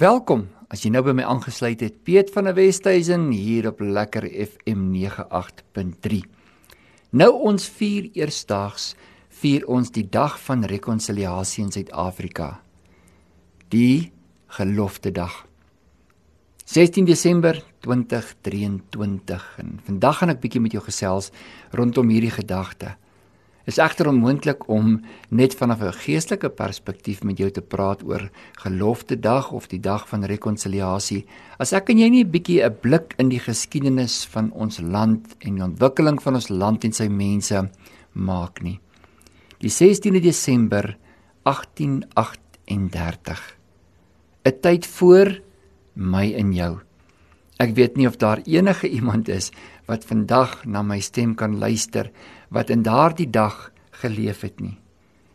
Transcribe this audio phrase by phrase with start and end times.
[0.00, 0.46] Welkom.
[0.72, 4.94] As jy nou by my aangesluit het, Piet van der Westhuizen hier op Lekker FM
[4.96, 6.22] 98.3.
[7.20, 8.94] Nou ons vier eersdaags
[9.42, 12.48] vier ons die dag van rekonsiliasie in Suid-Afrika.
[13.68, 14.08] Die
[14.56, 15.42] gelofte dag.
[16.64, 21.28] 16 Desember 2023 en vandag gaan ek bietjie met jou gesels
[21.76, 22.94] rondom hierdie gedagte.
[23.68, 29.20] Is egter onmoontlik om net vanaf 'n geestelike perspektief met jou te praat oor gelofte
[29.20, 31.26] dag of die dag van rekonsiliasie
[31.58, 35.36] as ek en jy nie 'n bietjie 'n blik in die geskiedenis van ons land
[35.40, 37.70] en die ontwikkeling van ons land en sy mense
[38.12, 38.80] maak nie.
[39.58, 40.96] Die 16de Desember
[41.44, 43.56] 1838.
[44.44, 45.40] 'n Tyd voor
[45.94, 46.80] my en jou.
[47.60, 49.50] Ek weet nie of daar enige iemand is
[49.86, 52.10] wat vandag na my stem kan luister
[52.50, 53.70] wat in daardie dag
[54.02, 54.76] geleef het nie.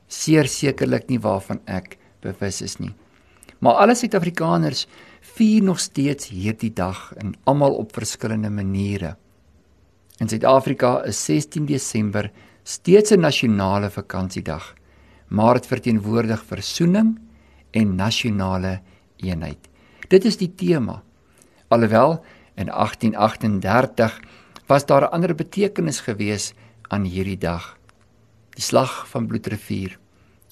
[0.08, 2.94] Seer sekerlik nie waarvan ek bewus is nie.
[3.60, 4.86] Maar alle Suid-Afrikaners
[5.36, 9.16] vier nog steeds hierdie dag en almal op verskillende maniere.
[10.20, 12.31] In Suid-Afrika is 16 Desember
[12.64, 14.73] steeds 'n nasionale vakansiedag,
[15.28, 17.20] maar dit verteenwoordig versoening
[17.72, 18.82] en nasionale
[19.17, 19.70] eenheid.
[20.08, 21.04] Dit is die tema.
[21.67, 22.23] Alhoewel
[22.56, 24.20] in 1838
[24.67, 26.54] was daar 'n ander betekenis gewees
[26.88, 27.78] aan hierdie dag.
[28.55, 29.97] Die slag van Bloedrivier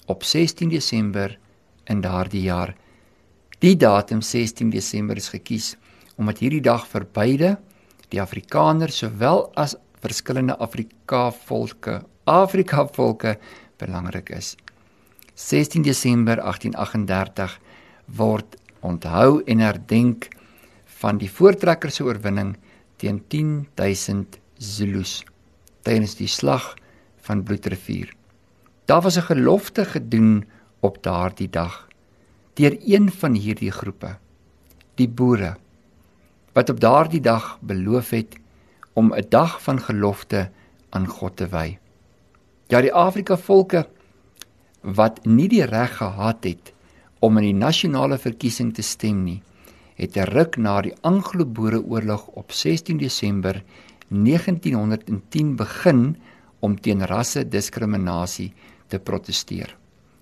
[0.05, 1.37] op 16 Desember
[1.85, 2.73] in daardie jaar.
[3.59, 5.75] Die datum 16 Desember is gekies
[6.15, 7.55] omdat hierdie dag vir beide
[8.13, 13.37] die Afrikaners sowel as verskillende Afrika volke, Afrika volke
[13.81, 14.55] belangrik is.
[15.33, 17.57] 16 Desember 1838
[18.05, 20.29] word onthou en herdenk
[21.01, 22.53] van die voortrekkers se oorwinning
[23.01, 25.23] teen 10000 Zulus
[25.83, 26.73] tydens die slag
[27.23, 28.13] van Bloedrivier.
[28.85, 30.45] Daar was 'n gelofte gedoen
[30.79, 31.87] op daardie dag
[32.53, 34.17] deur een van hierdie groepe,
[34.95, 35.57] die boere,
[36.53, 38.35] wat op daardie dag beloof het
[38.93, 40.49] om 'n dag van gelofte
[40.89, 41.77] aan God te wy.
[42.67, 43.87] Ja, die Afrika volke
[44.81, 46.73] wat nie die reg gehad het
[47.19, 49.41] om in die nasionale verkiesing te stem nie,
[49.95, 53.63] het 'n ruk na die Anglo-Boereoorlog op 16 Desember
[54.13, 56.15] 1910 begin
[56.63, 58.51] om teen rasse-diskriminasie
[58.87, 59.73] te proteseer.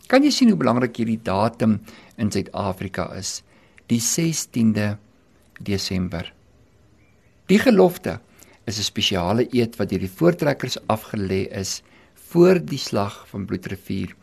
[0.08, 1.78] Kan jy sien hoe belangrik hierdie datum
[2.18, 3.42] in Suid-Afrika is?
[3.92, 4.96] Die 16de
[5.60, 6.34] Desember.
[7.48, 8.20] Die gelofte
[8.66, 11.82] is 'n spesiale eed wat deur die voortrekkers afgelê is
[12.32, 14.16] voor die slag van Bloedrivier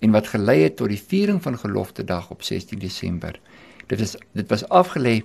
[0.00, 3.40] en wat gelei het tot die viering van gelofte dag op 16 Desember.
[3.86, 5.22] Dit is dit was afgelê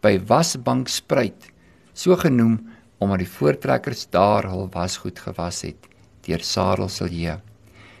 [0.00, 1.50] by Wasbank Spruit,
[1.92, 2.58] so genoem
[2.98, 5.88] omdat die voortrekkers daar hul wasgoed gewas het
[6.26, 7.38] deur Sarel Silje.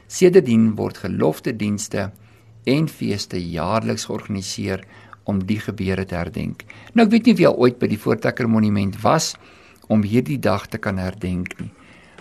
[0.06, 2.10] Sedertdien word gelofte dienste
[2.66, 4.82] en feeste jaarliks georganiseer
[5.24, 6.64] om die gebeure te herdenk.
[6.94, 9.34] Nou ek weet nie of jy ooit by die Voortrekker Monument was
[9.88, 11.70] om hierdie dag te kan herdenk nie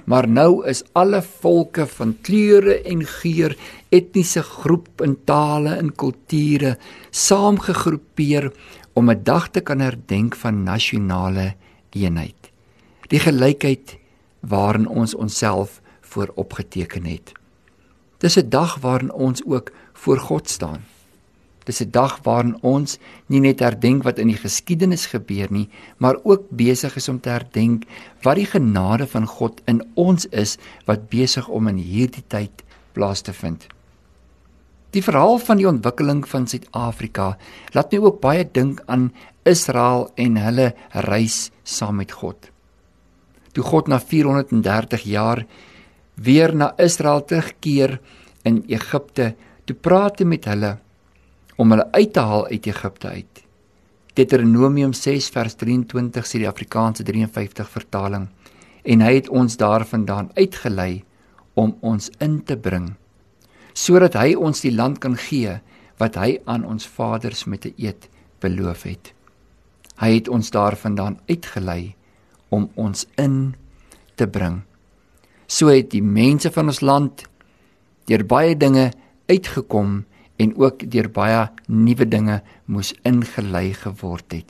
[0.05, 3.55] maar nou is alle volke van kleure en geur,
[3.89, 6.75] etniese groep en tale en kulture
[7.11, 8.51] saamgegroepeer
[8.93, 11.55] om 'n dag te kan herdenk van nasionale
[11.91, 12.54] eenheid.
[13.07, 13.97] Die gelykheid
[14.39, 17.31] waarin ons onsself voor opgeteken het.
[18.17, 20.85] Dis 'n dag waarin ons ook voor God staan.
[21.63, 26.17] Dis 'n dag waarin ons nie net herdenk wat in die geskiedenis gebeur nie, maar
[26.23, 27.83] ook besig is om te herdenk
[28.21, 33.21] wat die genade van God in ons is wat besig om in hierdie tyd plaas
[33.21, 33.67] te vind.
[34.89, 37.37] Die verhaal van die ontwikkeling van Suid-Afrika
[37.71, 39.13] laat my ook baie dink aan
[39.43, 42.54] Israel en hulle reis saam met God.
[43.55, 45.45] Toe God na 430 jaar
[46.15, 47.99] weer na Israel terugkeer
[48.43, 49.33] in Egipte,
[49.65, 50.75] toe praat hy met hulle
[51.55, 53.41] om hulle uit te haal uit Egipte uit.
[54.15, 58.29] Deuteronomium 6 vers 23 sê die Afrikaanse 53 vertaling
[58.85, 61.03] en hy het ons daarvandaan uitgelei
[61.59, 62.93] om ons in te bring
[63.75, 65.57] sodat hy ons die land kan gee
[65.99, 68.07] wat hy aan ons vaders met 'n eed
[68.39, 69.13] beloof het.
[69.99, 71.95] Hy het ons daarvandaan uitgelei
[72.55, 73.55] om ons in
[74.15, 74.61] te bring.
[75.47, 77.25] So het die mense van ons land
[78.09, 78.91] deur baie dinge
[79.29, 80.03] uitgekom
[80.41, 84.49] en ook deur baie nuwe dinge moes ingelei geword het.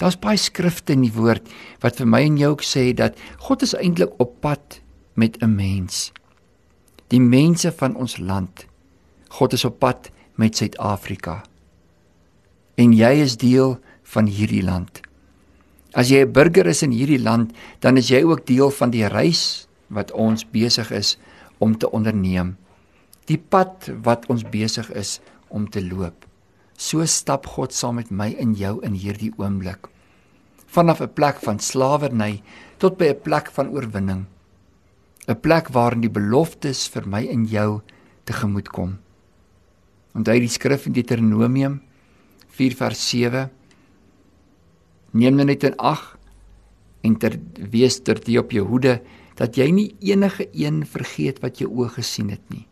[0.00, 1.48] Daar's baie skrifte in die woord
[1.82, 4.80] wat vir my en jou ook sê dat God is eintlik op pad
[5.14, 6.12] met 'n mens.
[7.08, 8.66] Die mense van ons land.
[9.28, 11.42] God is op pad met Suid-Afrika.
[12.74, 15.00] En jy is deel van hierdie land.
[15.94, 19.06] As jy 'n burger is in hierdie land, dan is jy ook deel van die
[19.06, 21.18] reis wat ons besig is
[21.58, 22.56] om te onderneem
[23.30, 26.26] die pad wat ons besig is om te loop.
[26.80, 29.84] so stap God saam met my en jou in hierdie oomblik.
[30.64, 32.42] Vanaf 'n plek van slawerny
[32.78, 34.24] tot by 'n plek van oorwinning.
[35.28, 37.82] 'n Plek waarin die beloftes vir my en jou
[38.24, 38.98] tegemoet kom.
[40.14, 41.82] Onthou die skrif in Deuteronomium
[42.48, 43.50] 4 vers 7.
[45.12, 46.16] Neem nou net in ag
[47.02, 47.38] en ter
[47.72, 49.00] wees ter die op jou hoede
[49.38, 52.66] dat jy nie enige een vergeet wat jy oë gesien het nie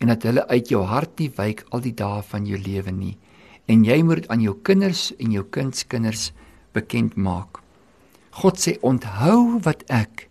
[0.00, 3.16] en dat hulle uit jou hart nie wyk al die dae van jou lewe nie
[3.70, 6.30] en jy moet aan jou kinders en jou kindskinders
[6.74, 7.60] bekend maak.
[8.42, 10.26] God sê onthou wat ek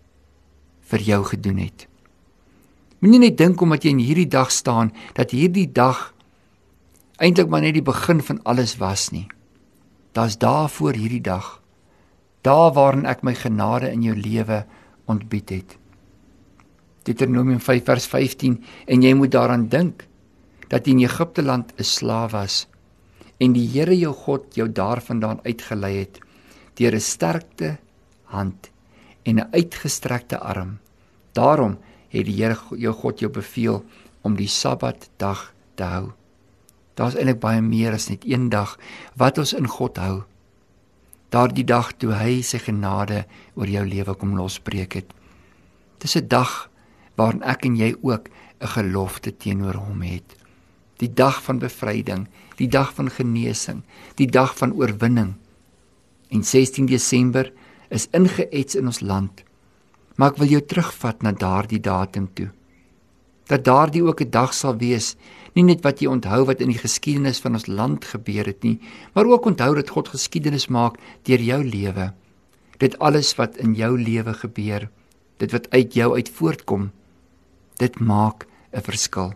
[0.90, 1.86] vir jou gedoen het.
[3.00, 6.10] Moenie net dink omdat jy in hierdie dag staan dat hierdie dag
[7.20, 9.28] eintlik maar net die begin van alles was nie.
[10.12, 11.60] Daar's daarvoor hierdie dag.
[12.40, 14.64] Daar waarin ek my genade in jou lewe
[15.04, 15.76] ontbied het.
[17.04, 20.06] Deuteronomium 5 vers 15 en jy moet daaraan dink
[20.68, 22.66] dat jy in Egipte land 'n slaaf was
[23.40, 26.20] en die Here jou God jou daarvandaan uitgelei het
[26.74, 27.78] deur 'n sterkte
[28.24, 28.70] hand
[29.22, 30.78] en 'n uitgestrekte arm.
[31.32, 31.78] Daarom
[32.08, 33.84] het die Here jou God jou beveel
[34.22, 36.19] om die Sabbatdag te hou.
[37.00, 38.74] Daar's eintlik baie meer as net een dag
[39.16, 40.16] wat ons in God hou.
[41.32, 43.24] Daardie dag toe hy sy genade
[43.56, 45.14] oor jou lewe kom losbreek het.
[45.98, 46.68] Dis 'n dag
[47.16, 48.28] waarin ek en jy ook
[48.60, 50.36] 'n gelofte teenoor hom het
[51.00, 52.26] die dag van bevryding,
[52.60, 53.82] die dag van genesing,
[54.20, 55.34] die dag van oorwinning.
[56.28, 57.52] En 16 Desember
[57.88, 59.42] is ingeets in ons land.
[60.16, 62.50] Maar ek wil jou terugvat na daardie datum toe.
[63.50, 65.16] Dat daardie ook 'n dag sal wees,
[65.54, 68.78] nie net wat jy onthou wat in die geskiedenis van ons land gebeur het nie,
[69.14, 72.12] maar ook onthou dat God geskiedenis maak deur jou lewe.
[72.78, 74.88] Dit alles wat in jou lewe gebeur,
[75.38, 76.90] dit wat uit jou uit voortkom,
[77.76, 79.32] dit maak 'n verskil.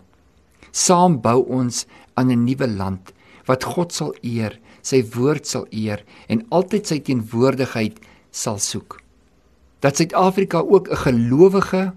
[0.71, 3.13] Saam bou ons aan 'n nuwe land
[3.47, 7.99] wat God sal eer, sy woord sal eer en altyd sy teenwoordigheid
[8.31, 9.01] sal soek.
[9.81, 11.93] Dat Suid-Afrika ook 'n gelowige,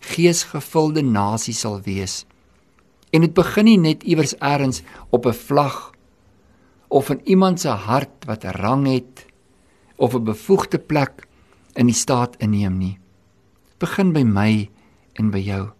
[0.00, 2.24] geesgevulde nasie sal wees.
[3.10, 5.92] En dit begin nie net iewers eers op 'n vlag
[6.88, 9.26] of in iemand se hart wat 'n rang het
[9.96, 11.26] of 'n bevoegde plek
[11.74, 12.98] in die staat inneem nie.
[13.78, 14.70] Begin by my
[15.14, 15.70] en by jou.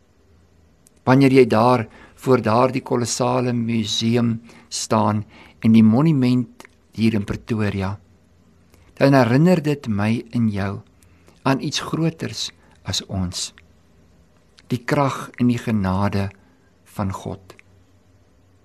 [1.04, 5.24] Wanneer jy daar voor daardie kolossale museum staan
[5.58, 7.98] en die monument hier in Pretoria.
[8.94, 10.80] Dan herinner dit my en jou
[11.42, 12.50] aan iets groters
[12.82, 13.52] as ons.
[14.70, 16.28] Die krag en die genade
[16.96, 17.56] van God.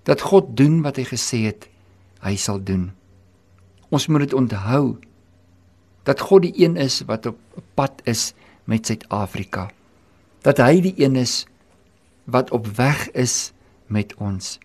[0.06, 1.66] Dat God doen wat hy gesê het
[2.22, 2.90] hy sal doen.
[3.90, 4.96] Ons moet dit onthou
[6.06, 7.38] dat God die een is wat op
[7.74, 8.32] pad is
[8.64, 9.68] met Suid-Afrika.
[10.46, 11.44] Dat hy die een is
[12.30, 13.52] wat op weg is
[13.86, 14.56] met ons.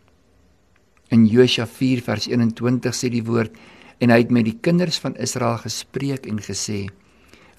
[1.10, 3.58] In Josua 4 vers 21 sê die woord
[4.02, 6.88] en hy het met die kinders van Israel gespreek en gesê: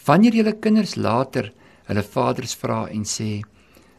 [0.06, 1.52] Wanneer julle kinders later
[1.86, 3.42] hulle vaders vra en sê: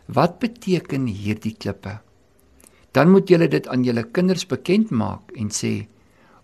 [0.05, 1.99] Wat beteken hierdie klippe?
[2.91, 5.87] Dan moet julle dit aan julle kinders bekend maak en sê: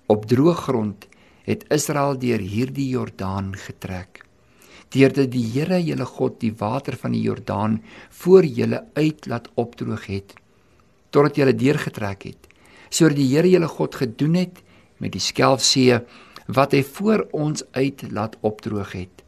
[0.08, 1.06] Op droë grond
[1.50, 4.24] het Israel deur hierdie Jordaan getrek
[4.94, 7.80] deurdat die Here julle God die water van die Jordaan
[8.22, 10.34] voor julle uit laat opdroog het
[11.14, 12.50] totdat julle deurgetrek het
[12.90, 14.64] sodat die Here julle God gedoen het
[14.98, 16.00] met die skelfsee
[16.58, 19.24] wat hy voor ons uit laat opdroog het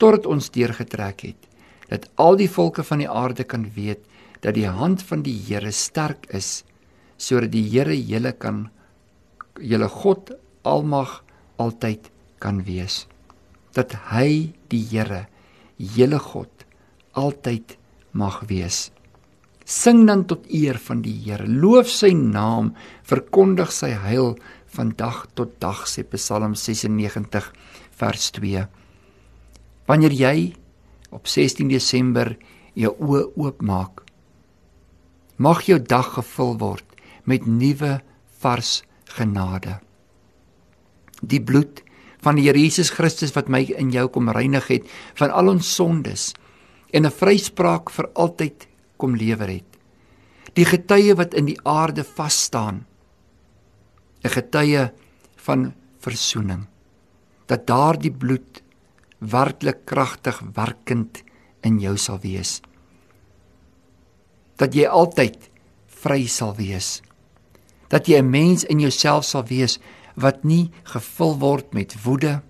[0.00, 1.50] totdat ons deurgetrek het
[1.90, 4.04] dat al die volke van die aarde kan weet
[4.44, 6.64] dat die hand van die Here sterk is
[7.16, 8.66] sodat die Here julle kan
[9.60, 10.34] julle God
[10.66, 11.22] almag
[11.56, 12.10] altyd
[12.42, 13.06] kan wees
[13.76, 15.26] dat hy die Here,
[15.76, 16.64] hele God,
[17.16, 17.76] altyd
[18.16, 18.90] mag wees.
[19.66, 21.46] Sing dan tot eer van die Here.
[21.46, 22.72] Loof sy naam,
[23.06, 24.36] verkondig sy heil
[24.76, 27.50] van dag tot dag sê Psalm 96
[28.00, 28.64] vers 2.
[29.88, 30.36] Wanneer jy
[31.16, 32.34] op 16 Desember
[32.76, 34.02] jou oë oopmaak,
[35.40, 37.98] mag jou dag gevul word met nuwe
[38.40, 38.82] vars
[39.16, 39.78] genade.
[41.24, 41.80] Die bloed
[42.24, 45.68] van die Here Jesus Christus wat my in jou kom reinig het van al ons
[45.78, 46.32] sondes
[46.92, 49.70] en 'n vryspraak vir altyd kom lewer het.
[50.54, 52.86] Die getuie wat in die aarde vas staan.
[54.24, 54.90] 'n Getuie
[55.36, 56.66] van verzoening.
[57.46, 58.62] Dat daardie bloed
[59.18, 61.22] werklik kragtig werkend
[61.64, 62.60] in jou sal wees.
[64.56, 65.50] Dat jy altyd
[66.02, 67.02] vry sal wees.
[67.88, 69.78] Dat jy 'n mens in jouself sal wees
[70.16, 72.42] wat nie gevul word met woede,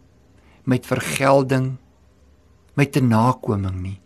[0.65, 1.77] met vergelding,
[2.75, 4.01] met 'n nakoming nie.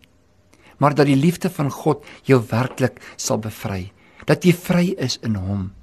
[0.77, 3.91] Maar dat die liefde van God jou werklik sal bevry,
[4.25, 5.73] dat jy vry is in hom,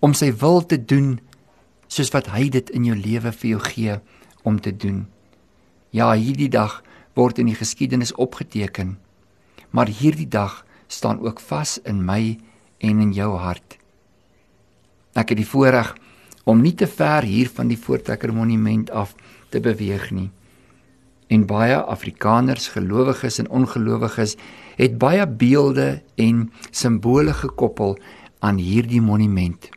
[0.00, 1.20] om sy wil te doen
[1.86, 4.00] soos wat hy dit in jou lewe vir jou gee
[4.42, 5.11] om te doen.
[5.92, 6.78] Ja, hierdie dag
[7.12, 8.96] word in die geskiedenis opgeteken.
[9.76, 12.38] Maar hierdie dag staan ook vas in my
[12.80, 13.76] en in jou hart.
[15.12, 15.92] Ek het die voorreg
[16.48, 19.12] om nie te ver hier van die Voortrekker Monument af
[19.52, 20.30] te beweeg nie.
[21.28, 24.36] En baie Afrikaners, gelowiges en ongelowiges,
[24.80, 27.98] het baie beelde en simbole gekoppel
[28.40, 29.68] aan hierdie monument.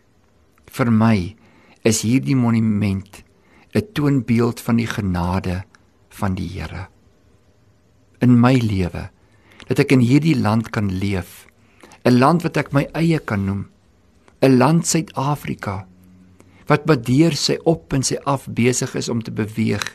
[0.71, 1.35] Vir my
[1.83, 3.23] is hierdie monument
[3.75, 5.63] 'n toonbeeld van die genade
[6.19, 6.87] van die Here.
[8.23, 9.09] In my lewe
[9.65, 11.45] dat ek in hierdie land kan leef
[12.05, 13.65] 'n land wat ek my eie kan noem
[14.41, 15.87] 'n land Suid-Afrika
[16.69, 19.85] wat badeer sy op en sy af besig is om te beweeg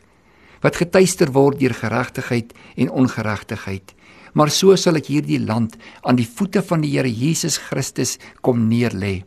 [0.63, 3.95] wat getuister word deur geregtigheid en ongeregtigheid.
[4.35, 8.69] Maar so sal ek hierdie land aan die voete van die Here Jesus Christus kom
[8.69, 9.25] neerlê.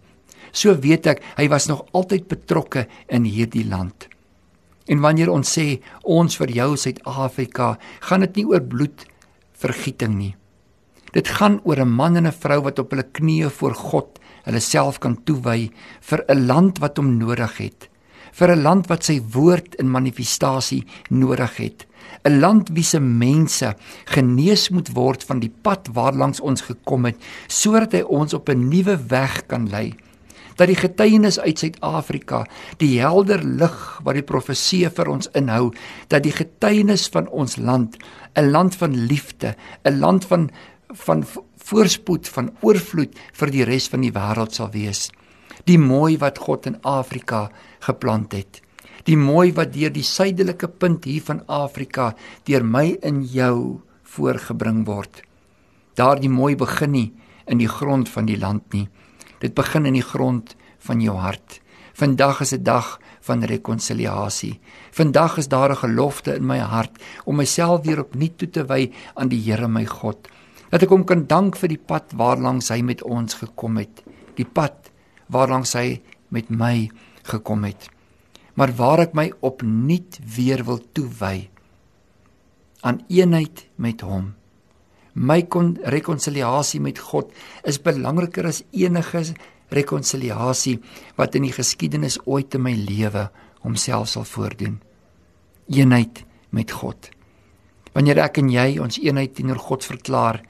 [0.52, 4.08] So weet ek hy was nog altyd betrokke in hierdie land
[4.88, 9.06] en wanneer ons sê ons vir jou Suid-Afrika gaan dit nie oor bloed
[9.54, 10.36] vergieting nie.
[11.14, 14.60] Dit gaan oor 'n man en 'n vrou wat op hulle knieë voor God hulle
[14.60, 15.72] self kan toewy
[16.02, 17.90] vir 'n land wat hom nodig het
[18.34, 21.86] vir 'n land wat sy woord in manifestasie nodig het
[22.26, 23.76] 'n land wie se mense
[24.06, 28.70] genees moet word van die pad waarlangs ons gekom het sodat hy ons op 'n
[28.70, 29.96] nuwe weg kan lei
[30.56, 32.44] dat die getuienis uit Suid-Afrika
[32.78, 35.72] die helder lig wat die profeseë vir ons inhou
[36.10, 37.98] dat die getuienis van ons land
[38.36, 39.56] 'n land van liefde
[39.86, 40.50] 'n land van
[40.94, 41.26] van
[41.64, 45.10] voorspoed van oorvloed vir die res van die wêreld sal wees.
[45.66, 48.62] Die mooi wat God in Afrika geplant het.
[49.08, 52.14] Die mooi wat deur die suidelike punt hier van Afrika
[52.48, 53.82] deur my in jou
[54.16, 55.24] voorgebring word.
[55.96, 57.10] Daardie mooi begin nie
[57.48, 58.88] in die grond van die land nie.
[59.44, 61.60] Dit begin in die grond van jou hart.
[61.94, 64.60] Vandag is 'n dag van rekonsiliasie.
[64.92, 68.92] Vandag is daar 'n gelofte in my hart om myself weer opnuut toe te wy
[69.14, 70.28] aan die Here my God
[70.74, 74.02] dat ek hom kan dank vir die pad waarlangs hy met ons gekom het,
[74.34, 74.90] die pad
[75.30, 76.02] waarlangs hy
[76.34, 76.90] met my
[77.30, 77.92] gekom het.
[78.58, 81.50] Maar waar ek my opnuut weer wil toewy
[82.82, 84.34] aan eenheid met hom.
[85.14, 87.32] My kon rekonsiliasie met God
[87.64, 89.24] is belangriker as enige
[89.74, 90.80] rekonsiliasie
[91.18, 93.30] wat in die geskiedenis ooit in my lewe
[93.62, 94.80] homself sal voordoen.
[95.70, 97.10] Eenheid met God.
[97.94, 100.42] Wanneer ek en jy ons eenheid teenoor God verklaar,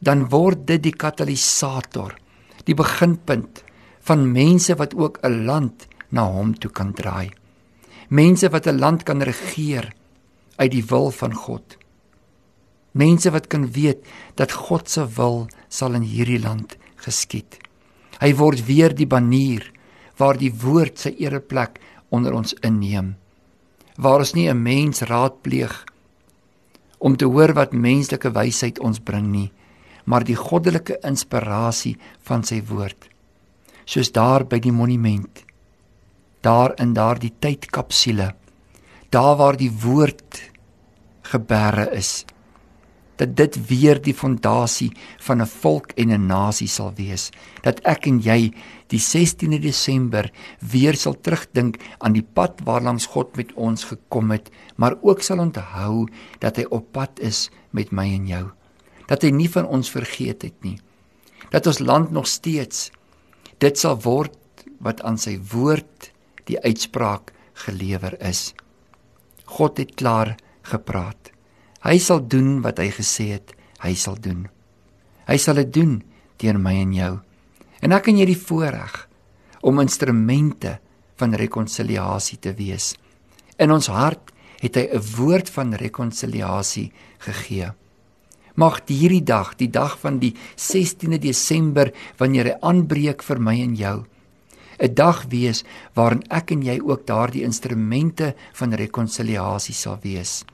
[0.00, 2.14] dan word dit die katalisator,
[2.64, 3.64] die beginpunt
[4.06, 7.30] van mense wat ook 'n land na hom toe kan draai.
[8.08, 9.92] Mense wat 'n land kan regeer
[10.56, 11.79] uit die wil van God.
[12.92, 17.58] Mense wat kan weet dat God se wil sal in hierdie land geskied.
[18.20, 19.70] Hy word weer die banier
[20.20, 21.78] waar die woord sy ereplek
[22.10, 23.14] onder ons inneem.
[23.96, 25.84] Waar ons nie 'n mens raadpleeg
[26.98, 29.50] om te hoor wat menslike wysheid ons bring nie,
[30.04, 31.96] maar die goddelike inspirasie
[32.28, 33.08] van sy woord.
[33.84, 35.44] Soos daar by die monument.
[36.40, 38.34] Daar in daardie tydkapsule.
[39.10, 40.50] Daar waar die woord
[41.22, 42.24] geberre is.
[43.20, 47.30] Dat dit weer die fondasie van 'n volk en 'n nasie sal wees.
[47.62, 48.52] Dat ek en jy
[48.88, 54.50] die 16de Desember weer sal terugdink aan die pad waarlangs God met ons gekom het,
[54.76, 56.08] maar ook sal onthou
[56.38, 58.50] dat hy op pad is met my en jou
[59.10, 60.78] dat hy nie van ons vergeet het nie.
[61.50, 62.90] Dat ons land nog steeds
[63.60, 64.36] dit sal word
[64.80, 66.12] wat aan sy woord
[66.48, 67.34] die uitspraak
[67.66, 68.52] gelewer is.
[69.58, 70.36] God het klaar
[70.70, 71.19] gepraat.
[71.80, 74.44] Hy sal doen wat hy gesê het hy sal doen.
[75.28, 76.00] Hy sal dit doen
[76.40, 77.12] deur my en jou.
[77.80, 79.06] En ek en jy die voorreg
[79.64, 80.78] om instrumente
[81.20, 82.94] van rekonsiliasie te wees.
[83.60, 87.72] In ons hart het hy 'n woord van rekonsiliasie gegee.
[88.56, 93.74] Mag hierdie dag, die dag van die 16de Desember wanneer hy aanbreek vir my en
[93.76, 94.04] jou,
[94.80, 100.44] 'n dag wees waarin ek en jy ook daardie instrumente van rekonsiliasie sal wees.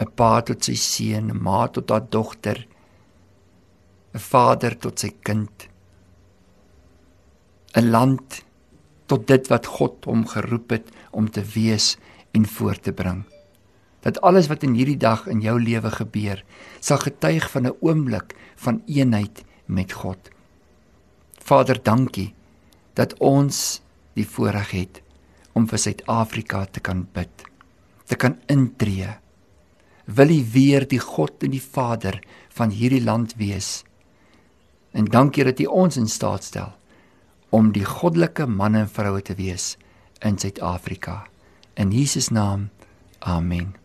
[0.00, 2.66] 'n Pa tot sy seun, 'n ma tot haar dogter,
[4.14, 5.68] 'n vader tot sy kind.
[7.76, 8.44] 'n Land
[9.06, 11.96] tot dit wat God hom geroep het om te wees
[12.32, 13.24] en voor te bring
[14.00, 16.42] dat alles wat in hierdie dag in jou lewe gebeur,
[16.80, 20.30] sal getuig van 'n oomblik van eenheid met God.
[21.38, 22.34] Vader, dankie
[22.94, 23.82] dat ons
[24.14, 25.02] die voorreg het
[25.52, 27.44] om vir Suid-Afrika te kan bid,
[28.04, 29.08] te kan intree.
[30.14, 32.18] Wil U weer die God en die Vader
[32.56, 33.84] van hierdie land wees?
[34.90, 36.72] En dankie dat U ons in staat stel
[37.50, 39.76] om die goddelike manne en vroue te wees
[40.22, 41.24] in Suid-Afrika.
[41.74, 42.70] In Jesus naam.
[43.18, 43.80] Amen.